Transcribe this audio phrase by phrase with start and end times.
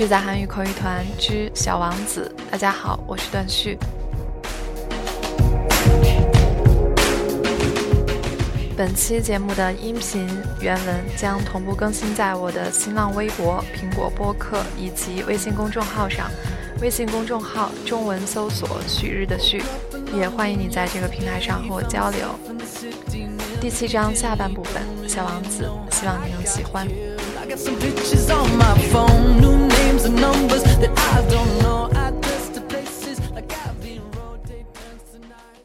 [0.00, 3.76] 旭仔韩语口语团之小王子，大家好，我是段旭。
[8.74, 10.26] 本期节目的音频
[10.58, 16.30] 原文将同步更新在我的新浪微博、苹果播客以及微信公众号上。
[16.80, 19.62] 微信公众号中文搜索“旭日”的旭，
[20.14, 22.26] 也欢迎你在这个平台上和我交流。
[23.60, 26.88] 第七章下半部分，小王子，希望你能喜欢。
[30.00, 31.90] Names and numbers that I don't know.
[31.94, 33.52] Address to places like
[34.16, 35.64] Road, take turns tonight.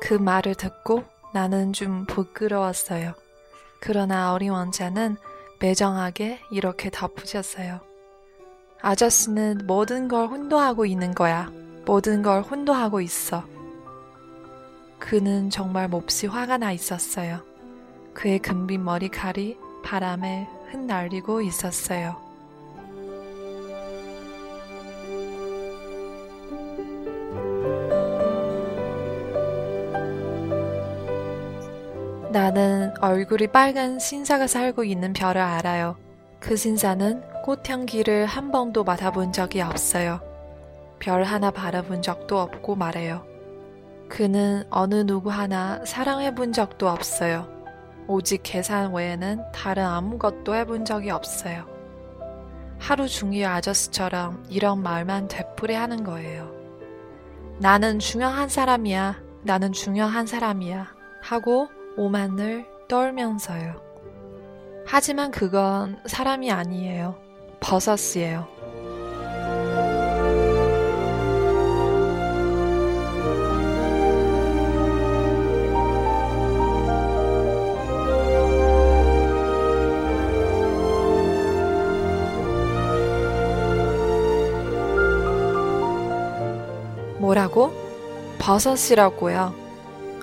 [0.00, 3.14] 그 말을 듣고 나는 좀 부끄러웠어요.
[3.86, 5.16] 그러나 어린 왕자는
[5.60, 7.78] 매정하게 이렇게 덧붙였어요.
[8.82, 11.52] 아저씨는 모든 걸 혼도하고 있는 거야.
[11.84, 13.44] 모든 걸 혼도하고 있어.
[14.98, 17.44] 그는 정말 몹시 화가 나 있었어요.
[18.12, 22.25] 그의 금빛 머리칼이 바람에 흩날리고 있었어요.
[32.36, 35.96] 나는 얼굴이 빨간 신사가 살고 있는 별을 알아요.
[36.38, 40.20] 그 신사는 꽃향기를 한 번도 맡아본 적이 없어요.
[40.98, 43.24] 별 하나 바라본 적도 없고 말해요.
[44.10, 47.48] 그는 어느 누구 하나 사랑해 본 적도 없어요.
[48.06, 51.64] 오직 계산 외에는 다른 아무것도 해본 적이 없어요.
[52.78, 56.52] 하루 중일 아저씨처럼 이런 말만 되풀이 하는 거예요.
[57.60, 59.22] 나는 중요한 사람이야.
[59.42, 60.94] 나는 중요한 사람이야.
[61.22, 63.74] 하고 오만을 떨면서요.
[64.86, 67.16] 하지만 그건 사람이 아니에요.
[67.60, 68.46] 버섯이에요.
[87.18, 87.72] 뭐라고?
[88.38, 89.65] 버섯이라고요.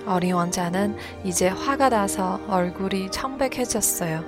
[0.06, 4.24] 어린 왕자는 이제 화가 나서 얼굴이 청백해졌어요.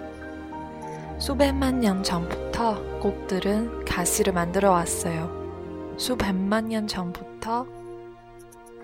[1.19, 5.95] 수백만 년 전부터 꽃들은 가시를 만들어 왔어요.
[5.97, 7.67] 수백만 년 전부터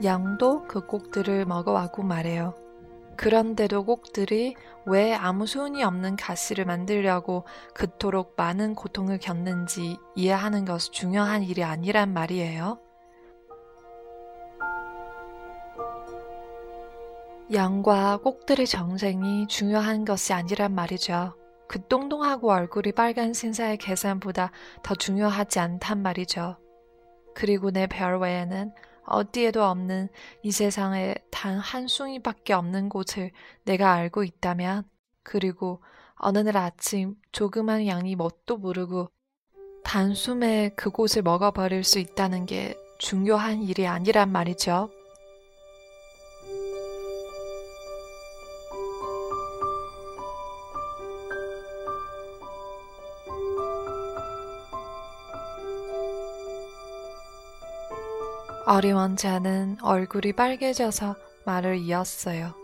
[0.04, 2.54] 양도 그 꽃들을 먹어왔고 말해요.
[3.16, 7.44] 그런데도 꽃들이 왜 아무 소용이 없는 가시를 만들려고
[7.74, 12.78] 그토록 많은 고통을 겪는지 이해하는 것이 중요한 일이 아니란 말이에요.
[17.52, 21.34] 양과 꼭들의 정생이 중요한 것이 아니란 말이죠.
[21.68, 26.56] 그 똥똥하고 얼굴이 빨간 신사의 계산보다 더 중요하지 않단 말이죠.
[27.34, 28.72] 그리고 내 별 외에는
[29.04, 30.08] 어디에도 없는
[30.42, 33.30] 이 세상에 단 한 숭이밖에 없는 곳을
[33.64, 34.84] 내가 알고 있다면,
[35.22, 35.82] 그리고
[36.16, 39.10] 어느 날 아침 조그만 양이 뭣도 모르고
[39.84, 44.90] 단숨에 그곳을 먹어버릴 수 있다는 게 중요한 일이 아니란 말이죠.
[58.72, 62.54] 어린 왕자는 얼굴이 빨개져서 말을 이었어요.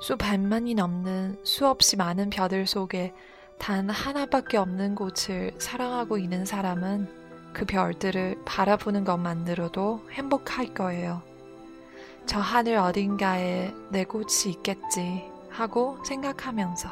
[0.00, 3.14] 수백만이 넘는 수없이 많은 별들 속에
[3.56, 7.06] 단 하나밖에 없는 곳을 사랑하고 있는 사람은
[7.52, 11.22] 그 별들을 바라보는 것만으로도 행복할 거예요.
[12.26, 16.88] 저 하늘 어딘가에 내 곳이 있겠지 하고 생각하면서.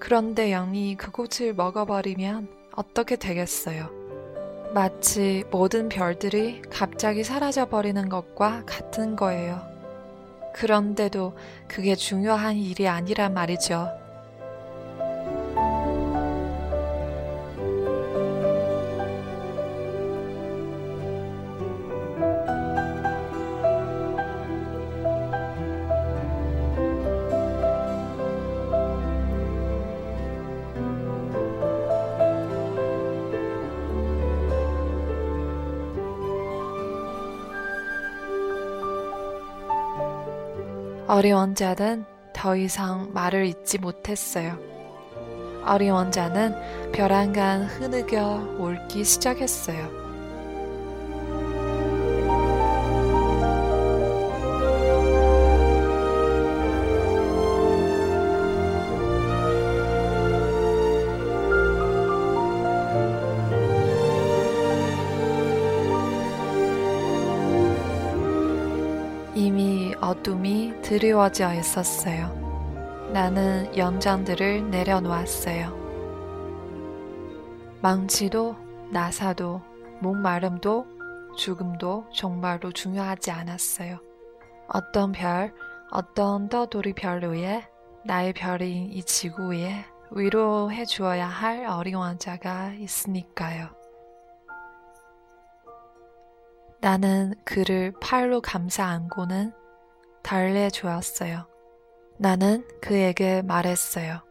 [0.00, 4.05] 그런데 영이 그곳을 먹어버리면 어떻게 되겠어요?
[4.74, 9.60] 마치 모든 별들이 갑자기 사라져버리는 것과 같은 거예요.
[10.54, 11.34] 그런데도
[11.68, 14.05] 그게 중요한 일이 아니란 말이죠.
[41.08, 44.58] 어린 왕자는 더 이상 말을 잇지 못했어요.
[45.64, 50.06] 어린 왕자는 벼랑간 흐느겨 울기 시작했어요.
[69.36, 70.55] 이미 어둠이
[70.86, 72.30] 드리워져 있었어요.
[73.12, 75.74] 나는 연장들을 내려놓았어요.
[77.82, 78.54] 망치도
[78.92, 79.62] 나사도
[80.00, 80.86] 목마름도
[81.36, 83.98] 죽음도 정말로 중요하지 않았어요.
[84.68, 85.52] 어떤 별,
[85.90, 87.66] 어떤 떠돌이 별 위에
[88.04, 93.70] 나의 별인 이 지구 위에 위로해 주어야 할 어려운 자가 있으니까요.
[96.80, 99.65] 나는 그를 팔로 감싸 안고는
[100.26, 101.46] 달래 주었어요.
[102.18, 104.22] 나는 그에게 말했어요.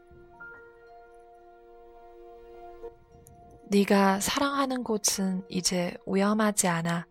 [3.70, 7.08] 네가 사랑하는 곳은 이제 위험하지 않아.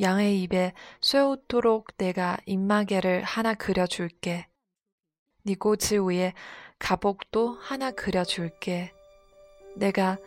[0.00, 4.46] 양의 입에 쇠우도록 내가 입마개를 하나 그려줄게.
[5.42, 6.34] 네 꼬치 위에
[6.78, 8.92] 가복도 하나 그려줄게.
[9.74, 10.18] 내가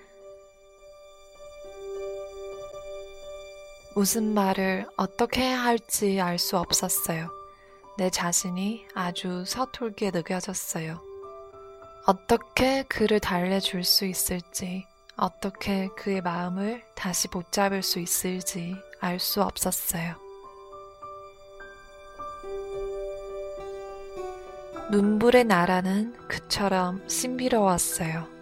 [3.95, 7.36] 무슨 말을 어떻게 할지 알 수 없었어요.
[7.97, 11.01] 내 자신이 아주 서툴게 느껴졌어요.
[12.05, 14.85] 어떻게 그를 달래줄 수 있을지,
[15.17, 20.15] 어떻게 그의 마음을 다시 붙잡을 수 있을지 알 수 없었어요.
[24.91, 28.36] 눈불의 나라는 그처럼 신비로웠어요.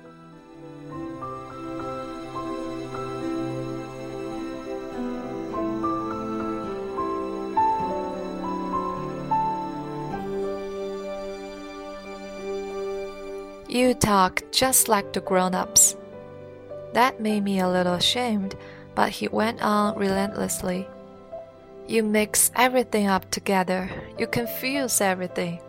[13.76, 15.98] You talk just like the grown ups.
[16.94, 18.56] That made me a little ashamed,
[18.96, 20.88] but he went on relentlessly.
[21.86, 25.60] You mix everything up together, you confuse everything.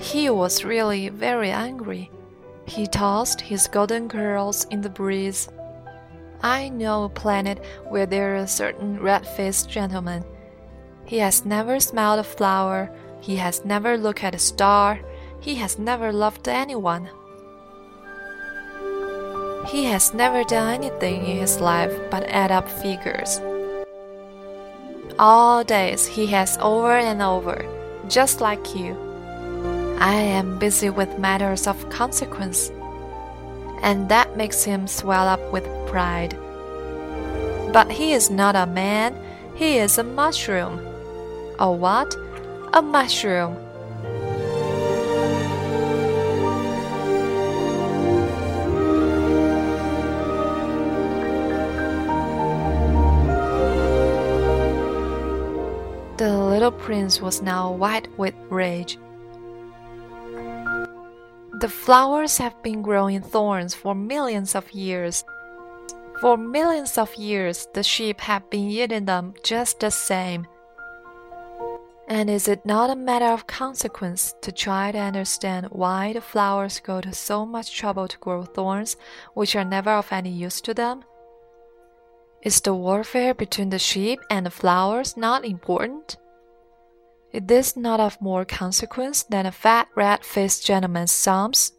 [0.00, 2.10] He was really very angry.
[2.66, 5.48] He tossed his golden curls in the breeze.
[6.42, 10.24] I know a planet where there are certain red faced gentlemen.
[11.04, 15.00] He has never smelled a flower, he has never looked at a star,
[15.40, 17.08] he has never loved anyone.
[19.66, 23.40] He has never done anything in his life but add up figures.
[25.18, 27.66] All days he has over and over,
[28.08, 28.96] just like you.
[30.00, 32.70] I am busy with matters of consequence,
[33.82, 36.36] and that makes him swell up with pride.
[37.72, 39.14] But he is not a man,
[39.54, 40.78] he is a mushroom.
[41.58, 42.14] A what?
[42.74, 43.56] A mushroom.
[56.18, 58.98] The little prince was now white with rage.
[61.60, 65.24] The flowers have been growing thorns for millions of years.
[66.20, 70.46] For millions of years, the sheep have been eating them just the same.
[72.08, 76.80] And is it not a matter of consequence to try to understand why the flowers
[76.80, 78.96] go to so much trouble to grow thorns
[79.34, 81.04] which are never of any use to them?
[82.42, 86.16] Is the warfare between the sheep and the flowers not important?
[87.30, 91.72] Is this not of more consequence than a fat red faced gentleman's psalms?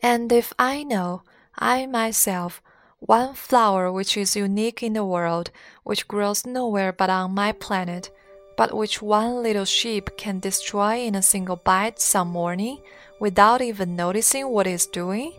[0.00, 1.22] And if I know,
[1.58, 2.62] I myself,
[3.00, 5.50] one flower which is unique in the world,
[5.82, 8.12] which grows nowhere but on my planet,
[8.58, 12.80] but which one little sheep can destroy in a single bite some morning
[13.20, 15.32] without even noticing what it's doing?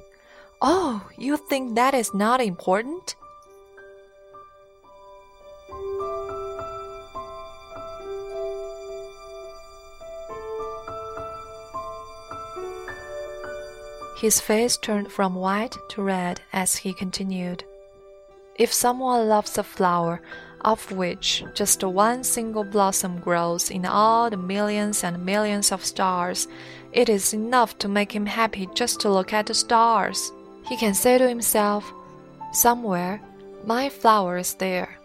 [0.61, 3.15] Oh, you think that is not important?
[14.15, 17.65] His face turned from white to red as he continued.
[18.55, 20.21] If someone loves a flower,
[20.61, 26.47] of which just one single blossom grows in all the millions and millions of stars,
[26.91, 30.31] it is enough to make him happy just to look at the stars.
[30.67, 31.91] He can say to himself,
[32.51, 33.21] Somewhere,
[33.65, 34.97] my flower is there.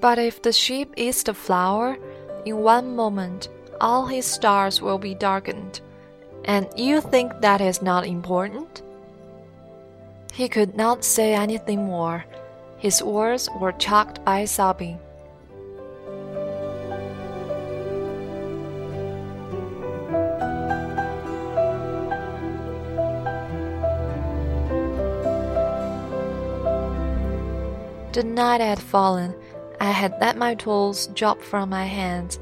[0.00, 1.96] But if the sheep eats the flower,
[2.44, 3.48] in one moment,
[3.80, 5.80] all his stars will be darkened.
[6.44, 8.82] And you think that is not important?
[10.32, 12.24] He could not say anything more.
[12.82, 14.98] His words were choked by sobbing.
[28.10, 29.36] The night had fallen.
[29.80, 32.40] I had let my tools drop from my hands.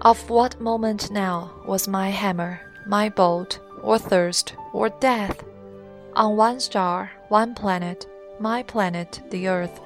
[0.00, 5.44] Of what moment now was my hammer, my bolt, or thirst, or death?
[6.14, 8.06] On one star, one planet,
[8.40, 9.80] my planet, the earth,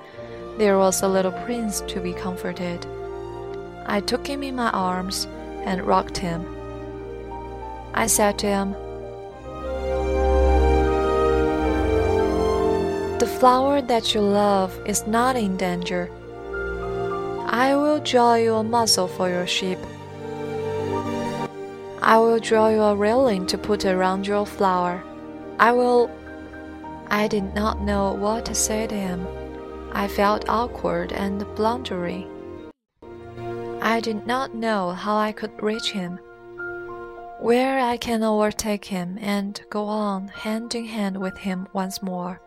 [0.58, 2.86] There was a little prince to be comforted.
[3.86, 5.26] I took him in my arms
[5.64, 6.44] and rocked him.
[7.94, 8.72] I said to him,
[13.18, 16.10] The flower that you love is not in danger.
[17.46, 19.78] I will draw you a muzzle for your sheep.
[22.02, 25.02] I will draw you a railing to put around your flower.
[25.58, 26.10] I will.
[27.12, 29.28] I did not know what to say to him.
[29.92, 32.26] I felt awkward and blundering.
[33.82, 36.18] I did not know how I could reach him,
[37.38, 42.40] where I can overtake him and go on hand in hand with him once more.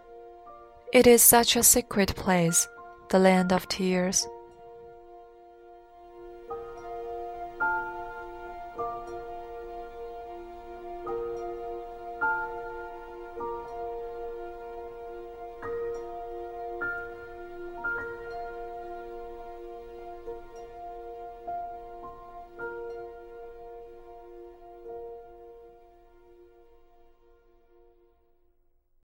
[0.91, 2.67] It is such a secret place,
[3.09, 4.27] the land of tears.